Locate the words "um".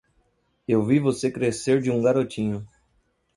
1.91-2.01